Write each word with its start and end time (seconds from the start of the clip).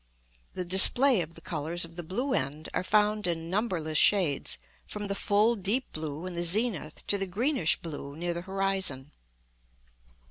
The 0.53 0.65
display 0.65 1.21
of 1.21 1.35
the 1.35 1.41
colours 1.41 1.85
of 1.85 1.95
the 1.95 2.01
blue 2.01 2.33
end 2.33 2.69
are 2.73 2.83
found 2.83 3.27
in 3.27 3.51
numberless 3.51 3.99
shades, 3.99 4.57
from 4.87 5.05
the 5.05 5.13
full 5.13 5.55
deep 5.55 5.91
blue 5.91 6.25
in 6.25 6.33
the 6.33 6.41
zenith 6.41 7.05
to 7.05 7.19
the 7.19 7.27
greenish 7.27 7.79
blue 7.79 8.15
near 8.15 8.33
the 8.33 8.41
horizon. 8.41 9.11